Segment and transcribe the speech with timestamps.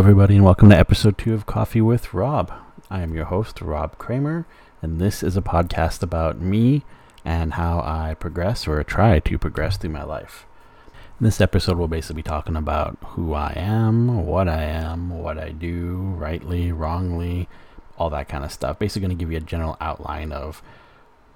[0.00, 2.50] everybody, and welcome to episode two of Coffee with Rob.
[2.88, 4.46] I am your host, Rob Kramer,
[4.80, 6.84] and this is a podcast about me
[7.22, 10.46] and how I progress or try to progress through my life.
[11.20, 15.38] In This episode we'll basically be talking about who I am, what I am, what
[15.38, 17.46] I do, rightly, wrongly,
[17.98, 18.78] all that kind of stuff.
[18.78, 20.62] Basically, going to give you a general outline of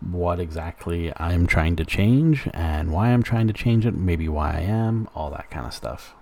[0.01, 4.57] what exactly I'm trying to change and why I'm trying to change it, maybe why
[4.57, 6.15] I am, all that kind of stuff.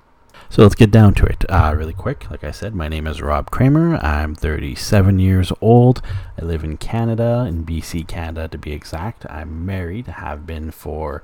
[0.48, 2.30] So let's get down to it uh, really quick.
[2.30, 3.96] Like I said, my name is Rob Kramer.
[3.96, 6.02] I'm 37 years old.
[6.40, 9.24] I live in Canada, in BC, Canada to be exact.
[9.30, 11.22] I'm married, have been for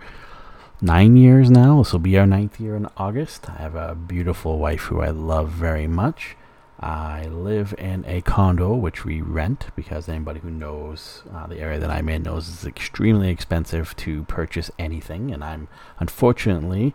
[0.80, 1.82] nine years now.
[1.82, 3.50] This will be our ninth year in August.
[3.50, 6.36] I have a beautiful wife who I love very much.
[6.80, 11.80] I live in a condo which we rent because anybody who knows uh, the area
[11.80, 15.66] that I'm in knows it's extremely expensive to purchase anything, and I'm
[15.98, 16.94] unfortunately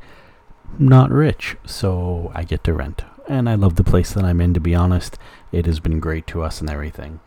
[0.79, 3.03] not rich, so I get to rent.
[3.27, 5.17] And I love the place that I'm in, to be honest.
[5.51, 7.19] It has been great to us and everything.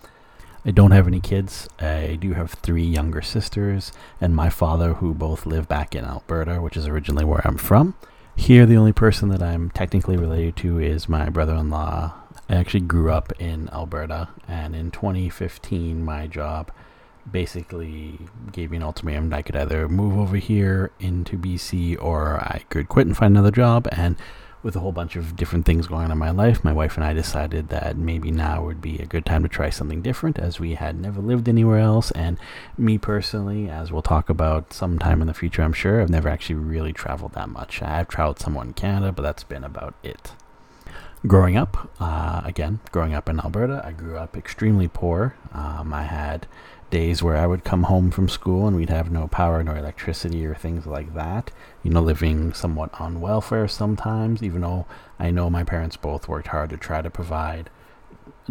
[0.65, 1.69] I don't have any kids.
[1.79, 6.61] I do have three younger sisters and my father, who both live back in Alberta,
[6.61, 7.95] which is originally where I'm from.
[8.35, 12.15] Here, the only person that I'm technically related to is my brother in law.
[12.49, 16.71] I actually grew up in Alberta, and in 2015, my job
[17.31, 18.19] basically
[18.53, 19.33] gave me an ultimatum.
[19.33, 23.51] I could either move over here into BC or I could quit and find another
[23.51, 23.89] job.
[23.93, 24.17] And
[24.63, 27.05] with a whole bunch of different things going on in my life, my wife and
[27.05, 30.59] I decided that maybe now would be a good time to try something different as
[30.59, 32.11] we had never lived anywhere else.
[32.11, 32.37] And
[32.77, 36.57] me personally, as we'll talk about sometime in the future, I'm sure, I've never actually
[36.57, 37.81] really traveled that much.
[37.81, 40.33] I've traveled somewhat in Canada, but that's been about it.
[41.27, 45.37] Growing up, uh, again, growing up in Alberta, I grew up extremely poor.
[45.53, 46.47] Um, I had
[46.91, 50.47] days where I would come home from school and we'd have no power, no electricity,
[50.47, 51.51] or things like that.
[51.83, 54.87] You know, living somewhat on welfare sometimes, even though
[55.19, 57.71] I know my parents both worked hard to try to provide.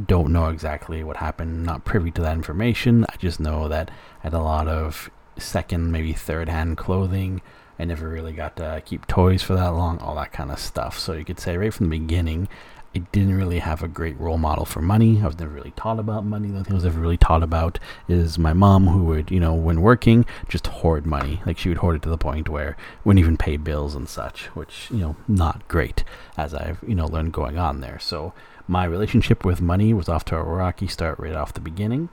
[0.03, 3.05] Don't know exactly what happened, not privy to that information.
[3.09, 7.41] I just know that I had a lot of second, maybe third hand clothing.
[7.77, 10.97] I never really got to keep toys for that long, all that kind of stuff.
[10.97, 12.47] So you could say right from the beginning,
[12.95, 15.21] I didn't really have a great role model for money.
[15.21, 16.47] I was never really taught about money.
[16.47, 19.39] The only thing I was ever really taught about is my mom, who would, you
[19.41, 21.41] know, when working, just hoard money.
[21.45, 24.45] Like she would hoard it to the point where wouldn't even pay bills and such,
[24.55, 26.05] which, you know, not great
[26.37, 27.99] as I've, you know, learned going on there.
[27.99, 28.31] So
[28.65, 32.07] my relationship with money was off to a rocky start right off the beginning.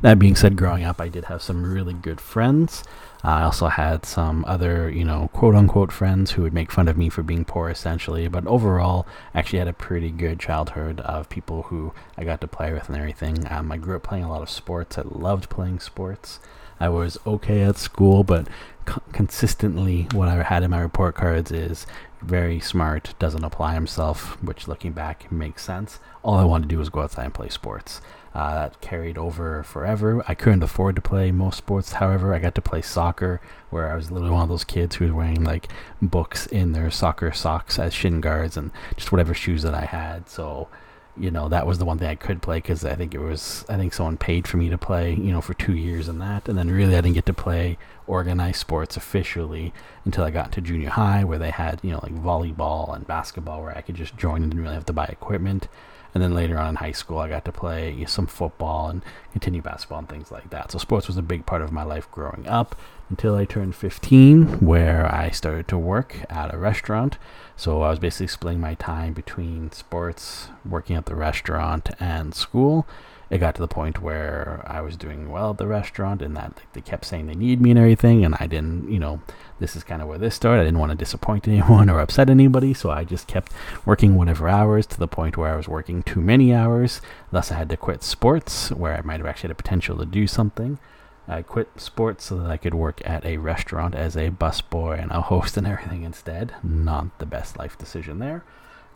[0.00, 2.82] That being said, growing up, I did have some really good friends.
[3.24, 6.88] Uh, I also had some other, you know, quote unquote friends who would make fun
[6.88, 8.26] of me for being poor, essentially.
[8.26, 12.48] But overall, I actually had a pretty good childhood of people who I got to
[12.48, 13.46] play with and everything.
[13.50, 14.98] Um, I grew up playing a lot of sports.
[14.98, 16.40] I loved playing sports.
[16.80, 18.48] I was okay at school, but
[18.86, 21.86] co- consistently, what I had in my report cards is
[22.20, 26.00] very smart, doesn't apply himself, which looking back makes sense.
[26.24, 28.00] All I wanted to do was go outside and play sports.
[28.34, 30.24] Uh, that carried over forever.
[30.26, 33.94] I couldn't afford to play most sports, however, I got to play soccer, where I
[33.94, 35.68] was literally one of those kids who was wearing like
[36.00, 40.30] books in their soccer socks as shin guards and just whatever shoes that I had.
[40.30, 40.68] So,
[41.14, 43.66] you know, that was the one thing I could play because I think it was,
[43.68, 46.48] I think someone paid for me to play, you know, for two years and that.
[46.48, 47.76] And then really I didn't get to play
[48.06, 49.74] organized sports officially
[50.06, 53.60] until I got to junior high, where they had, you know, like volleyball and basketball,
[53.60, 55.68] where I could just join and didn't really have to buy equipment.
[56.14, 59.02] And then later on in high school, I got to play some football and
[59.32, 60.70] continue basketball and things like that.
[60.70, 62.76] So sports was a big part of my life growing up
[63.08, 67.18] until I turned 15, where I started to work at a restaurant.
[67.56, 72.86] So I was basically splitting my time between sports, working at the restaurant, and school.
[73.32, 76.60] It got to the point where I was doing well at the restaurant, and that
[76.74, 79.22] they kept saying they need me and everything, and I didn't, you know,
[79.58, 80.60] this is kind of where this started.
[80.60, 83.50] I didn't want to disappoint anyone or upset anybody, so I just kept
[83.86, 87.00] working whatever hours to the point where I was working too many hours.
[87.30, 90.04] Thus, I had to quit sports, where I might have actually had a potential to
[90.04, 90.78] do something.
[91.26, 95.10] I quit sports so that I could work at a restaurant as a busboy and
[95.10, 96.52] a host and everything instead.
[96.62, 98.44] Not the best life decision there.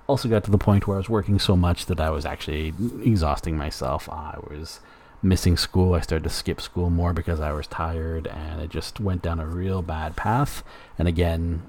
[0.06, 2.72] Also, got to the point where I was working so much that I was actually
[3.02, 4.08] exhausting myself.
[4.08, 4.80] I was
[5.22, 5.94] missing school.
[5.94, 9.40] I started to skip school more because I was tired, and it just went down
[9.40, 10.62] a real bad path.
[10.98, 11.62] And again,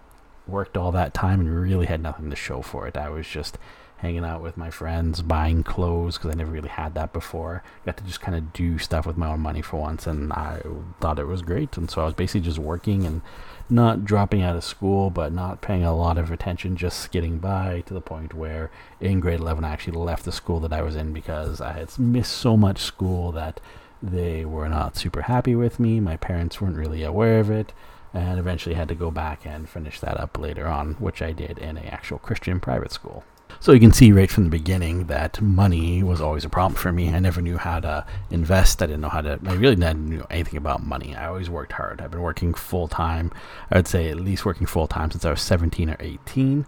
[0.45, 2.95] worked all that time and really had nothing to show for it.
[2.95, 3.57] I was just
[3.98, 7.64] hanging out with my friends, buying clothes because I never really had that before.
[7.86, 10.62] Got to just kind of do stuff with my own money for once, and I
[11.00, 11.78] thought it was great.
[11.78, 13.22] And so I was basically just working and
[13.70, 17.84] not dropping out of school, but not paying a lot of attention, just getting by
[17.88, 18.72] to the point where
[19.02, 21.98] in grade 11 I actually left the school that I was in because I had
[22.00, 23.60] missed so much school that
[24.02, 26.00] they were not super happy with me.
[26.00, 27.74] My parents weren't really aware of it.
[28.14, 31.58] And eventually had to go back and finish that up later on, which I did
[31.60, 33.26] in a actual Christian private school.
[33.60, 36.92] So you can see right from the beginning that money was always a problem for
[36.92, 37.10] me.
[37.14, 38.82] I never knew how to invest.
[38.82, 39.40] I didn't know how to.
[39.46, 41.16] I really didn't know anything about money.
[41.16, 42.02] I always worked hard.
[42.02, 43.32] I've been working full time.
[43.72, 46.66] I would say at least working full time since I was 17 or 18,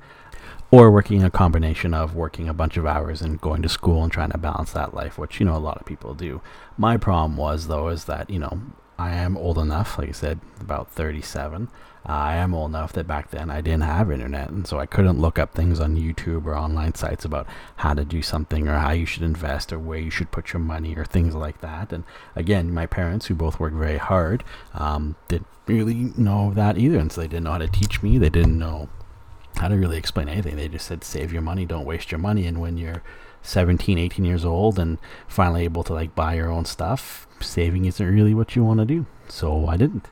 [0.71, 4.11] or working a combination of working a bunch of hours and going to school and
[4.11, 6.41] trying to balance that life, which you know a lot of people do.
[6.77, 8.61] My problem was though is that you know
[8.99, 11.69] I am old enough, like I said, about 37.
[12.05, 14.85] Uh, I am old enough that back then I didn't have internet, and so I
[14.85, 17.47] couldn't look up things on YouTube or online sites about
[17.77, 20.59] how to do something or how you should invest or where you should put your
[20.59, 21.93] money or things like that.
[21.93, 22.03] And
[22.35, 24.43] again, my parents, who both worked very hard,
[24.73, 28.17] um, didn't really know that either, and so they didn't know how to teach me.
[28.17, 28.89] They didn't know
[29.55, 30.57] how to really explain anything.
[30.57, 32.45] They just said, save your money, don't waste your money.
[32.47, 33.01] And when you're
[33.43, 38.05] 17, 18 years old and finally able to like buy your own stuff, saving isn't
[38.05, 39.05] really what you want to do.
[39.27, 40.07] So I didn't.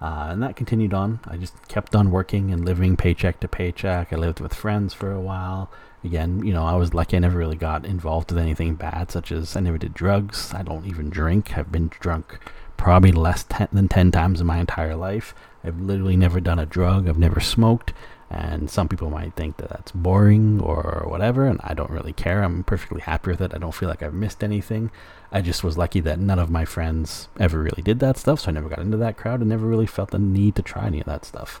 [0.00, 1.20] Uh, and that continued on.
[1.24, 4.12] I just kept on working and living paycheck to paycheck.
[4.12, 5.70] I lived with friends for a while.
[6.02, 9.32] Again, you know, I was lucky I never really got involved with anything bad, such
[9.32, 10.52] as I never did drugs.
[10.52, 11.56] I don't even drink.
[11.56, 12.38] I've been drunk
[12.76, 15.34] probably less ten, than 10 times in my entire life.
[15.64, 17.08] I've literally never done a drug.
[17.08, 17.94] I've never smoked.
[18.34, 22.42] And some people might think that that's boring or whatever, and I don't really care.
[22.42, 23.54] I'm perfectly happy with it.
[23.54, 24.90] I don't feel like I've missed anything.
[25.30, 28.48] I just was lucky that none of my friends ever really did that stuff, so
[28.48, 30.98] I never got into that crowd and never really felt the need to try any
[30.98, 31.60] of that stuff.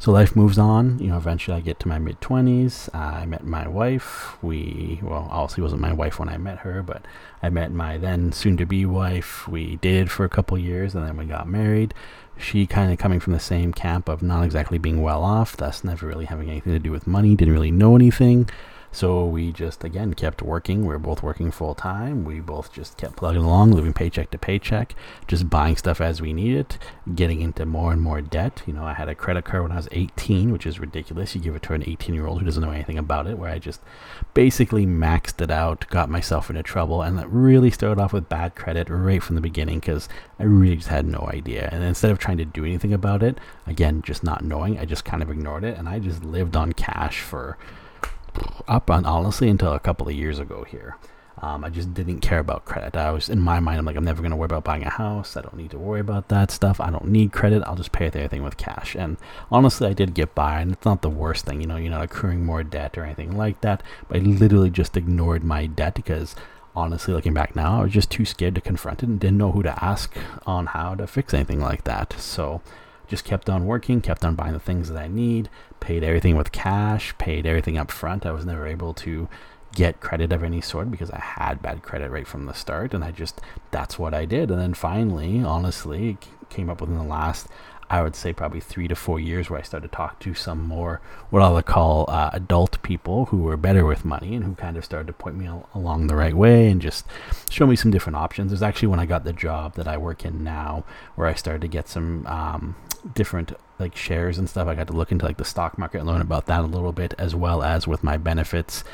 [0.00, 0.98] So life moves on.
[0.98, 2.92] You know, eventually I get to my mid 20s.
[2.92, 4.36] I met my wife.
[4.42, 7.06] We, well, obviously wasn't my wife when I met her, but
[7.40, 9.46] I met my then soon to be wife.
[9.46, 11.94] We dated for a couple years and then we got married
[12.36, 15.84] she kind of coming from the same camp of not exactly being well off, thus
[15.84, 18.48] never really having anything to do with money, didn't really know anything.
[18.94, 20.82] So we just again kept working.
[20.82, 22.24] We were both working full time.
[22.24, 24.94] We both just kept plugging along, living paycheck to paycheck,
[25.26, 26.76] just buying stuff as we needed,
[27.12, 28.62] getting into more and more debt.
[28.66, 31.34] You know, I had a credit card when I was 18, which is ridiculous.
[31.34, 33.50] You give it to an 18 year old who doesn't know anything about it, where
[33.50, 33.80] I just
[34.32, 38.54] basically maxed it out, got myself into trouble, and that really started off with bad
[38.54, 40.08] credit right from the beginning because
[40.38, 41.68] I really just had no idea.
[41.72, 45.04] And instead of trying to do anything about it, again, just not knowing, I just
[45.04, 47.58] kind of ignored it and I just lived on cash for
[48.68, 50.96] up on honestly until a couple of years ago here.
[51.42, 52.96] Um, I just didn't care about credit.
[52.96, 54.90] I was in my mind, I'm like, I'm never going to worry about buying a
[54.90, 55.36] house.
[55.36, 56.80] I don't need to worry about that stuff.
[56.80, 57.62] I don't need credit.
[57.66, 58.94] I'll just pay everything with cash.
[58.94, 59.18] And
[59.50, 61.60] honestly, I did get by, and it's not the worst thing.
[61.60, 63.82] You know, you're not accruing more debt or anything like that.
[64.08, 66.36] But I literally just ignored my debt because
[66.76, 69.52] honestly, looking back now, I was just too scared to confront it and didn't know
[69.52, 70.16] who to ask
[70.46, 72.14] on how to fix anything like that.
[72.18, 72.62] So
[73.06, 75.48] just kept on working, kept on buying the things that I need,
[75.80, 78.26] paid everything with cash, paid everything up front.
[78.26, 79.28] I was never able to
[79.74, 83.04] get credit of any sort because I had bad credit right from the start, and
[83.04, 83.40] I just
[83.70, 84.50] that's what I did.
[84.50, 86.18] And then finally, honestly,
[86.48, 87.48] came up within the last
[87.90, 90.62] I would say probably three to four years where I started to talk to some
[90.62, 91.00] more
[91.30, 94.76] what I would call uh, adult people who were better with money and who kind
[94.76, 97.06] of started to point me al- along the right way and just
[97.50, 98.52] show me some different options.
[98.52, 100.84] It was actually when I got the job that I work in now
[101.14, 102.76] where I started to get some um,
[103.14, 104.68] different like shares and stuff.
[104.68, 106.92] I got to look into like the stock market and learn about that a little
[106.92, 108.84] bit, as well as with my benefits.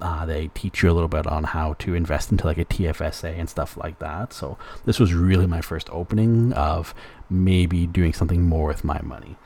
[0.00, 3.38] Uh, they teach you a little bit on how to invest into like a TFSA
[3.38, 4.32] and stuff like that.
[4.32, 6.94] So this was really my first opening of
[7.30, 9.36] maybe doing something more with my money.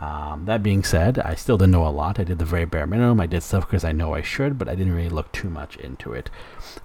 [0.00, 2.18] Um, that being said, I still didn't know a lot.
[2.18, 3.20] I did the very bare minimum.
[3.20, 5.76] I did stuff because I know I should, but I didn't really look too much
[5.76, 6.20] into it.
[6.20, 6.30] it.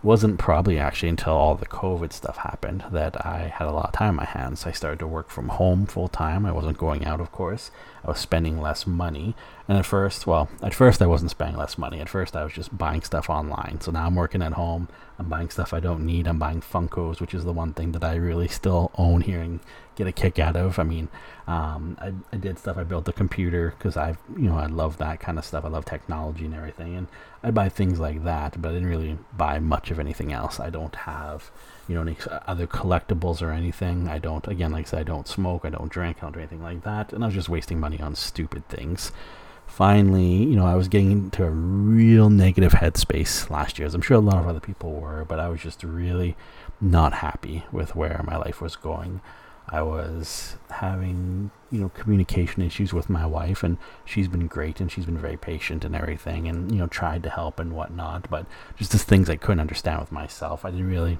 [0.03, 3.93] wasn't probably actually until all the COVID stuff happened that I had a lot of
[3.93, 4.65] time on my hands.
[4.65, 6.45] I started to work from home full time.
[6.45, 7.72] I wasn't going out, of course.
[8.03, 9.34] I was spending less money.
[9.67, 12.00] And at first, well, at first I wasn't spending less money.
[12.00, 13.81] At first I was just buying stuff online.
[13.81, 14.89] So now I'm working at home.
[15.17, 16.27] I'm buying stuff I don't need.
[16.27, 19.60] I'm buying Funkos, which is the one thing that I really still own here and
[19.95, 20.77] get a kick out of.
[20.77, 21.07] I mean,
[21.48, 22.77] um, I, I did stuff.
[22.77, 25.65] I built a computer because I, you know, I love that kind of stuff.
[25.65, 27.07] I love technology and everything, and
[27.41, 28.62] I buy things like that.
[28.62, 30.60] But I didn't really buy much of anything else.
[30.60, 31.50] I don't have,
[31.87, 34.07] you know, any uh, other collectibles or anything.
[34.07, 34.47] I don't.
[34.47, 35.65] Again, like I said, I don't smoke.
[35.65, 36.17] I don't drink.
[36.17, 37.13] I don't do anything like that.
[37.13, 39.11] And I was just wasting money on stupid things
[39.67, 44.01] finally, you know, I was getting into a real negative headspace last year, as I'm
[44.01, 46.35] sure a lot of other people were, but I was just really
[46.79, 49.21] not happy with where my life was going.
[49.67, 54.91] I was having, you know, communication issues with my wife, and she's been great and
[54.91, 58.29] she's been very patient and everything, and you know, tried to help and whatnot.
[58.29, 58.45] But
[58.77, 61.17] just the things I couldn't understand with myself, I didn't really,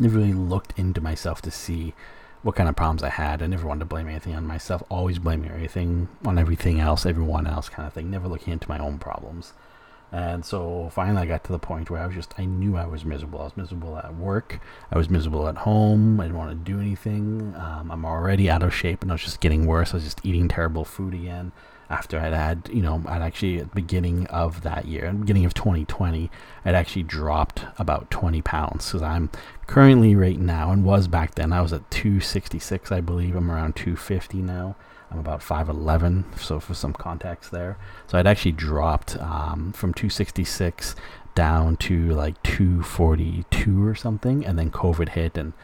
[0.00, 1.94] never really looked into myself to see
[2.42, 3.42] what kind of problems I had.
[3.42, 4.82] I never wanted to blame anything on myself.
[4.88, 8.10] Always blaming everything on everything else, everyone else, kind of thing.
[8.10, 9.52] Never looking into my own problems.
[10.10, 12.86] And so finally, I got to the point where I was just, I knew I
[12.86, 13.40] was miserable.
[13.40, 14.60] I was miserable at work.
[14.90, 16.18] I was miserable at home.
[16.20, 17.54] I didn't want to do anything.
[17.56, 19.92] Um, I'm already out of shape and I was just getting worse.
[19.92, 21.52] I was just eating terrible food again.
[21.90, 25.54] After I'd had, you know, I'd actually at the beginning of that year, beginning of
[25.54, 26.30] 2020,
[26.64, 28.84] I'd actually dropped about 20 pounds.
[28.84, 29.30] So I'm
[29.66, 33.34] currently right now and was back then, I was at 266, I believe.
[33.34, 34.76] I'm around 250 now.
[35.10, 37.78] I'm about 5'11, so for some context there.
[38.08, 40.94] So I'd actually dropped um, from 266
[41.34, 45.54] down to like 242 or something, and then COVID hit and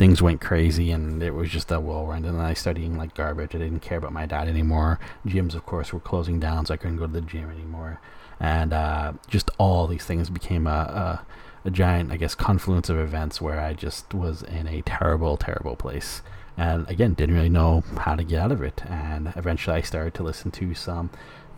[0.00, 2.24] things went crazy and it was just a whirlwind.
[2.24, 3.54] And I started eating like garbage.
[3.54, 4.98] I didn't care about my diet anymore.
[5.26, 8.00] Gyms, of course, were closing down, so I couldn't go to the gym anymore.
[8.40, 11.26] And uh, just all these things became a, a,
[11.66, 15.76] a giant, I guess, confluence of events where I just was in a terrible, terrible
[15.76, 16.22] place.
[16.56, 18.82] And again, didn't really know how to get out of it.
[18.86, 21.10] And eventually I started to listen to some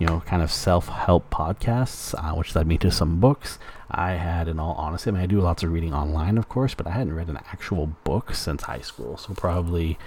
[0.02, 3.56] you know, kind of self-help podcasts, uh, which led me to some books.
[3.88, 6.74] I had, in all honesty, I mean, I do lots of reading online, of course,
[6.74, 9.16] but I hadn't read an actual book since high school.
[9.16, 10.00] So probably,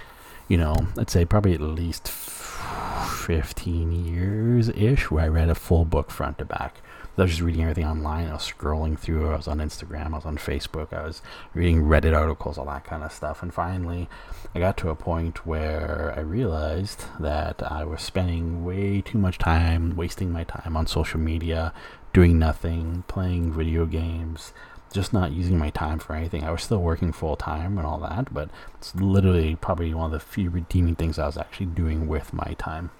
[0.48, 5.86] you know, I'd say probably at least 15 years ish where I read a full
[5.86, 6.82] book front to back.
[7.18, 8.28] I was just reading everything online.
[8.28, 9.30] I was scrolling through.
[9.30, 10.12] I was on Instagram.
[10.12, 10.92] I was on Facebook.
[10.92, 11.22] I was
[11.54, 13.42] reading Reddit articles, all that kind of stuff.
[13.42, 14.08] And finally,
[14.54, 19.38] I got to a point where I realized that I was spending way too much
[19.38, 21.72] time, wasting my time on social media,
[22.12, 24.52] doing nothing, playing video games,
[24.92, 26.44] just not using my time for anything.
[26.44, 30.12] I was still working full time and all that, but it's literally probably one of
[30.12, 32.90] the few redeeming things I was actually doing with my time.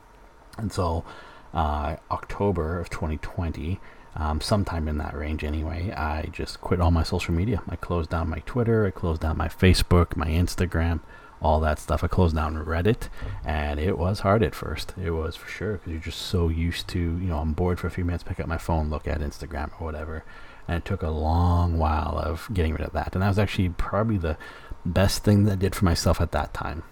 [0.57, 1.05] And so,
[1.53, 3.79] uh, October of 2020,
[4.17, 7.63] um, sometime in that range anyway, I just quit all my social media.
[7.69, 11.01] I closed down my Twitter, I closed down my Facebook, my Instagram,
[11.43, 12.03] all that stuff.
[12.03, 13.09] I closed down Reddit,
[13.45, 14.95] and it was hard at first.
[15.03, 17.87] It was for sure because you're just so used to, you know, I'm bored for
[17.87, 20.25] a few minutes, pick up my phone, look at Instagram or whatever.
[20.67, 23.15] And it took a long while of getting rid of that.
[23.15, 24.37] And that was actually probably the
[24.85, 26.83] best thing that I did for myself at that time.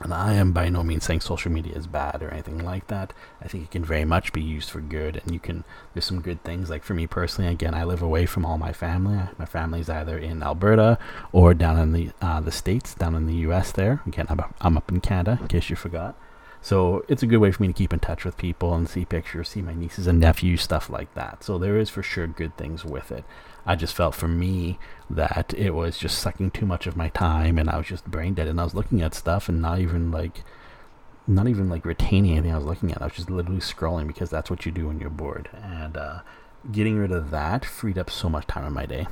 [0.00, 3.12] And I am by no means saying social media is bad or anything like that.
[3.42, 5.64] I think it can very much be used for good, and you can.
[5.92, 6.70] There's some good things.
[6.70, 9.20] Like for me personally, again, I live away from all my family.
[9.38, 10.98] My family's either in Alberta
[11.32, 13.72] or down in the uh, the states, down in the U.S.
[13.72, 16.16] There, again, I'm, I'm up in Canada, in case you forgot.
[16.62, 19.04] So it's a good way for me to keep in touch with people and see
[19.04, 21.42] pictures, see my nieces and nephews, stuff like that.
[21.42, 23.24] So there is for sure good things with it.
[23.64, 24.78] I just felt for me
[25.10, 28.34] that it was just sucking too much of my time and I was just brain
[28.34, 30.44] dead and I was looking at stuff and not even like
[31.26, 33.02] not even like retaining anything I was looking at.
[33.02, 35.48] I was just literally scrolling because that's what you do when you're bored.
[35.62, 36.20] And uh,
[36.72, 39.06] getting rid of that freed up so much time in my day.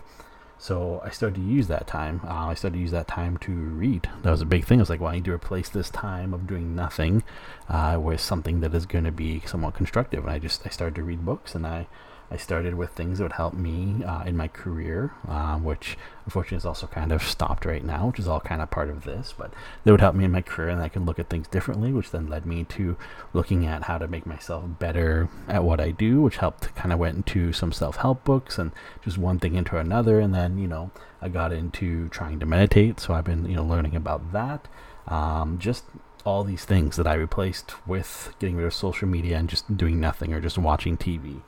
[0.61, 2.21] So I started to use that time.
[2.25, 4.11] Uh, I started to use that time to read.
[4.23, 4.81] That was a big thing.
[4.81, 7.23] I was like, well, I need to replace this time of doing nothing
[7.69, 10.25] uh, with something that is going to be somewhat constructive.
[10.25, 11.87] And I just I started to read books, and I
[12.30, 16.58] I started with things that would help me uh, in my career, uh, which unfortunately
[16.58, 19.35] is also kind of stopped right now, which is all kind of part of this.
[19.37, 19.52] But
[19.85, 22.11] that would help me in my career, and I can look at things differently, which
[22.11, 22.97] then led me to
[23.32, 26.99] looking at how to make myself better at what I do, which helped kind of
[26.99, 30.90] went into some self-help books and just one thing into another, and then you know
[31.23, 34.68] I got into trying to meditate, so I've been you know learning about that.
[35.06, 35.85] Um, just
[36.26, 39.99] all these things that I replaced with getting rid of social media and just doing
[39.99, 41.40] nothing or just watching TV.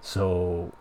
[0.00, 0.72] So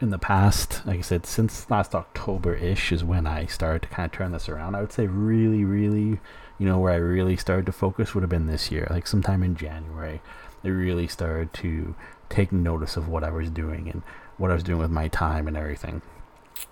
[0.00, 3.88] in the past, like I said, since last October ish is when I started to
[3.88, 4.74] kind of turn this around.
[4.74, 6.20] I would say really, really,
[6.58, 9.42] you know, where I really started to focus would have been this year, like sometime
[9.42, 10.20] in January.
[10.64, 11.94] I really started to
[12.28, 14.02] take notice of what I was doing and
[14.38, 16.02] what I was doing with my time and everything.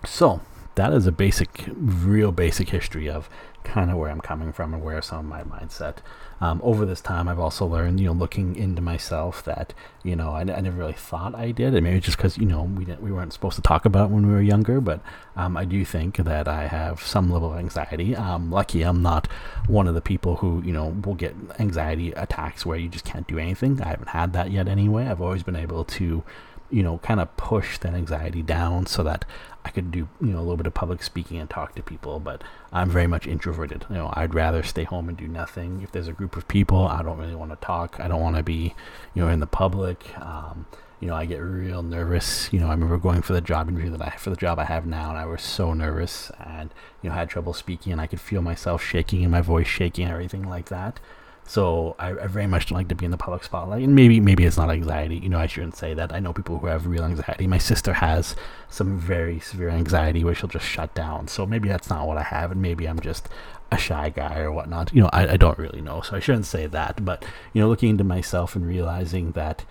[0.04, 0.40] So
[0.75, 3.28] that is a basic, real basic history of
[3.64, 5.97] kind of where I'm coming from and where some of my mindset.
[6.40, 10.31] Um, over this time, I've also learned, you know, looking into myself that, you know,
[10.31, 11.75] I, I never really thought I did.
[11.75, 14.26] And maybe just because, you know, we didn't, we weren't supposed to talk about when
[14.26, 15.00] we were younger, but
[15.37, 18.17] um, I do think that I have some level of anxiety.
[18.17, 19.26] Um, lucky I'm not
[19.67, 23.26] one of the people who, you know, will get anxiety attacks where you just can't
[23.26, 23.81] do anything.
[23.83, 25.07] I haven't had that yet anyway.
[25.07, 26.25] I've always been able to
[26.70, 29.24] you know, kind of push that anxiety down so that
[29.64, 32.18] I could do, you know, a little bit of public speaking and talk to people.
[32.20, 33.84] But I'm very much introverted.
[33.90, 35.82] You know, I'd rather stay home and do nothing.
[35.82, 37.98] If there's a group of people, I don't really want to talk.
[38.00, 38.74] I don't want to be,
[39.14, 40.18] you know, in the public.
[40.18, 40.66] Um,
[41.00, 42.52] you know, I get real nervous.
[42.52, 44.64] You know, I remember going for the job interview that I for the job I
[44.64, 46.72] have now, and I was so nervous, and
[47.02, 50.04] you know, had trouble speaking, and I could feel myself shaking and my voice shaking
[50.04, 51.00] and everything like that.
[51.47, 53.82] So I, I, very much like to be in the public spotlight.
[53.82, 55.16] And maybe maybe it's not anxiety.
[55.16, 56.12] You know, I shouldn't say that.
[56.12, 57.47] I know people who have real anxiety.
[57.49, 58.37] My sister has
[58.68, 61.26] some very severe anxiety where she'll just shut down.
[61.26, 63.28] So maybe that's not what I have, and maybe I'm just
[63.73, 64.94] a shy guy or whatnot.
[64.94, 66.02] You know, I, I don't really know.
[66.02, 67.04] So I shouldn't say that.
[67.04, 69.64] But you know, looking into myself and realizing that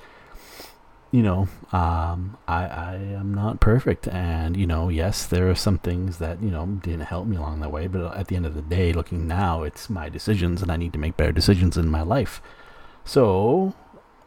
[1.11, 4.07] you know, um, I, I am not perfect.
[4.07, 7.61] And, you know, yes, there are some things that, you know, didn't help me along
[7.61, 7.87] the way.
[7.87, 10.93] But at the end of the day, looking now, it's my decisions and I need
[10.93, 12.41] to make better decisions in my life.
[13.05, 13.73] So,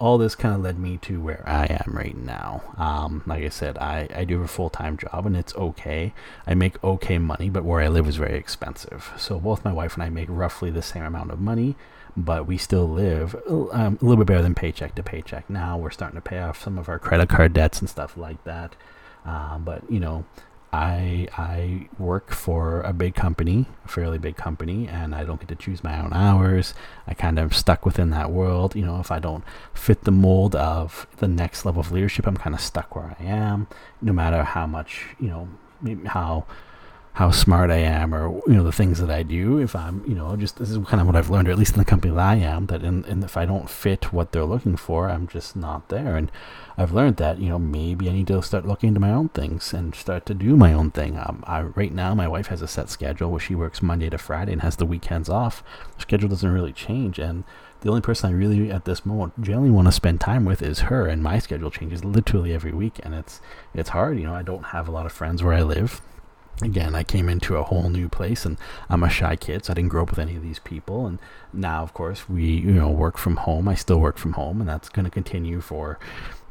[0.03, 2.75] all this kind of led me to where I am right now.
[2.77, 6.13] Um, like I said, I, I do have a full time job and it's okay.
[6.45, 9.13] I make okay money, but where I live is very expensive.
[9.17, 11.77] So both my wife and I make roughly the same amount of money,
[12.17, 15.49] but we still live um, a little bit better than paycheck to paycheck.
[15.49, 18.43] Now we're starting to pay off some of our credit card debts and stuff like
[18.43, 18.75] that.
[19.25, 20.25] Um, but you know,
[20.73, 25.49] I I work for a big company, a fairly big company, and I don't get
[25.49, 26.73] to choose my own hours.
[27.07, 28.75] I kind of stuck within that world.
[28.75, 32.39] You know, if I don't fit the mold of the next level of leadership, I'm
[32.39, 33.67] kind of stuck where I am.
[34.01, 35.49] No matter how much, you know,
[36.07, 36.47] how
[37.15, 40.15] how smart I am or you know the things that I do if I'm you
[40.15, 42.15] know just this is kind of what I've learned or at least in the company
[42.15, 45.27] that I am that in, and if I don't fit what they're looking for I'm
[45.27, 46.17] just not there.
[46.17, 46.33] And
[46.79, 49.75] I've learned that you know maybe I need to start looking into my own things
[49.75, 51.19] and start to do my own thing.
[51.19, 54.17] Um, I, right now my wife has a set schedule where she works Monday to
[54.17, 55.63] Friday and has the weekends off.
[55.97, 57.19] The schedule doesn't really change.
[57.19, 57.45] And
[57.83, 60.81] the only person I really at this moment generally want to spend time with is
[60.81, 61.07] her.
[61.07, 63.01] And my schedule changes literally every week.
[63.03, 63.43] And it's
[63.75, 64.19] it's hard.
[64.19, 66.01] You know I don't have a lot of friends where I live
[66.61, 69.75] again, I came into a whole new place and I'm a shy kid, so I
[69.75, 71.07] didn't grow up with any of these people.
[71.07, 71.19] And
[71.53, 73.69] now, of course, we, you know, work from home.
[73.69, 75.99] I still work from home, and that's going to continue for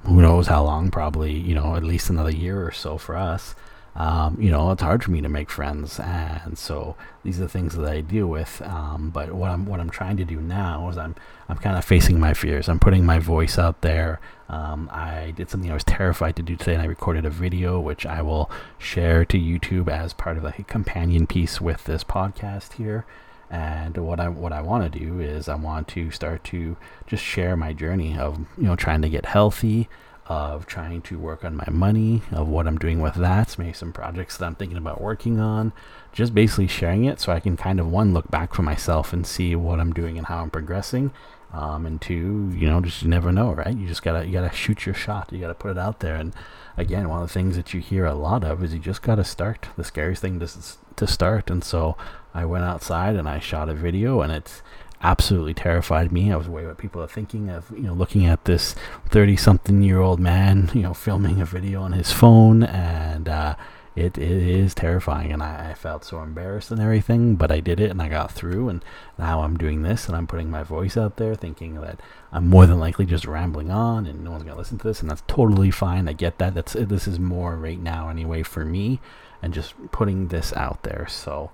[0.04, 3.56] who knows how long, probably, you know, at least another year or so for us
[3.96, 7.50] um, you know, it's hard for me to make friends, and so these are the
[7.50, 8.62] things that I deal with.
[8.62, 11.16] Um, but what I'm what I'm trying to do now is I'm
[11.50, 12.70] I'm kind of facing my fears.
[12.70, 14.22] I'm putting my voice out there.
[14.48, 17.82] Um, I did something I was terrified to do today, and I recorded a video
[17.82, 22.06] which I will share to YouTube as part of like a companion piece with this
[22.06, 23.06] podcast here.
[23.50, 27.24] And what I what I want to do is I want to start to just
[27.24, 29.90] share my journey of you know trying to get healthy
[30.28, 33.92] of trying to work on my money, of what I'm doing with that, maybe some
[33.92, 35.74] projects that I'm thinking about working on,
[36.14, 39.26] just basically sharing it so I can kind of one look back for myself and
[39.26, 41.12] see what I'm doing and how I'm progressing.
[41.54, 43.76] Um, and two, you know, just you never know, right?
[43.76, 45.34] You just gotta you gotta shoot your shot.
[45.34, 46.16] You gotta put it out there.
[46.16, 46.34] And
[46.78, 49.26] again, one of the things that you hear a lot of is you just gotta
[49.26, 49.68] start.
[49.76, 50.48] The scariest thing to
[50.96, 51.50] to start.
[51.50, 51.98] And so
[52.34, 54.62] I went outside and I shot a video, and it's
[55.04, 56.32] absolutely terrified me.
[56.32, 58.76] I was worried what people are thinking of, you know, looking at this
[59.10, 63.56] 30 something year old man, you know, filming a video on his phone and, uh,
[63.96, 67.82] it, it is terrifying and I, I, felt so embarrassed and everything but i did
[67.82, 68.86] it and i got through and
[69.20, 72.00] now i'm doing this and i'm putting my voice out there thinking that
[72.32, 75.02] i'm more than likely just rambling on and no one's going to listen to this
[75.02, 78.64] and that's totally fine i get that that's this is more right now anyway for
[78.64, 79.02] me
[79.42, 81.52] and just putting this out there so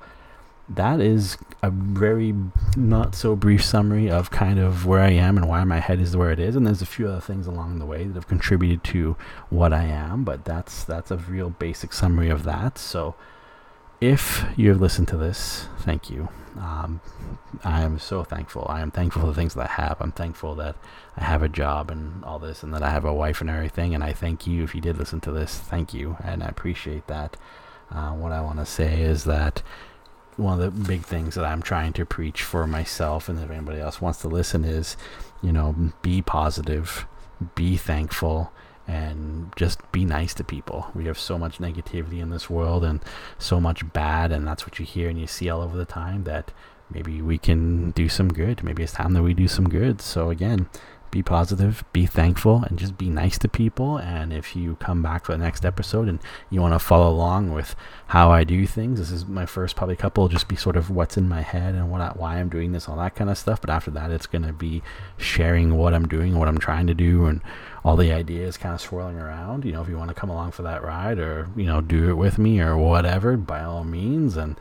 [0.69, 2.33] that is a very
[2.75, 6.15] not so brief summary of kind of where I am and why my head is
[6.15, 6.55] where it is.
[6.55, 9.15] And there's a few other things along the way that have contributed to
[9.49, 12.77] what I am, but that's that's a real basic summary of that.
[12.77, 13.15] So
[13.99, 16.29] if you have listened to this, thank you.
[16.59, 17.01] Um,
[17.63, 18.65] I am so thankful.
[18.69, 19.97] I am thankful for the things that I have.
[19.99, 20.75] I'm thankful that
[21.15, 23.95] I have a job and all this, and that I have a wife and everything.
[23.95, 25.57] And I thank you if you did listen to this.
[25.57, 27.37] Thank you, and I appreciate that.
[27.89, 29.63] Uh, what I want to say is that
[30.37, 33.79] one of the big things that I'm trying to preach for myself and if anybody
[33.79, 34.95] else wants to listen is,
[35.41, 37.05] you know, be positive,
[37.55, 38.51] be thankful,
[38.87, 40.87] and just be nice to people.
[40.95, 43.03] We have so much negativity in this world and
[43.37, 46.23] so much bad, and that's what you hear and you see all over the time
[46.23, 46.53] that
[46.89, 48.63] maybe we can do some good.
[48.63, 50.01] Maybe it's time that we do some good.
[50.01, 50.69] So, again,
[51.11, 53.97] be positive, be thankful, and just be nice to people.
[53.97, 57.53] And if you come back for the next episode and you want to follow along
[57.53, 57.75] with
[58.07, 61.17] how I do things, this is my first probably couple, just be sort of what's
[61.17, 63.61] in my head and what I, why I'm doing this, all that kind of stuff.
[63.61, 64.81] But after that, it's going to be
[65.17, 67.41] sharing what I'm doing, what I'm trying to do, and
[67.83, 69.65] all the ideas kind of swirling around.
[69.65, 72.09] You know, if you want to come along for that ride or, you know, do
[72.09, 74.35] it with me or whatever, by all means.
[74.35, 74.59] And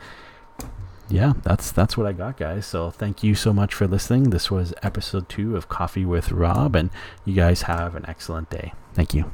[1.08, 2.66] yeah, that's that's what I got, guys.
[2.66, 4.30] So thank you so much for listening.
[4.30, 6.90] This was episode two of Coffee with Rob, and
[7.24, 8.72] you guys have an excellent day.
[8.94, 9.32] Thank you.